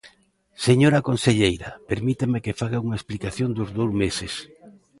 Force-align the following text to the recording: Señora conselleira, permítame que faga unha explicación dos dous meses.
Señora 0.65 1.05
conselleira, 1.09 1.69
permítame 1.89 2.43
que 2.45 2.57
faga 2.59 2.83
unha 2.85 2.97
explicación 2.99 3.49
dos 3.57 3.69
dous 3.77 3.91
meses. 4.01 4.33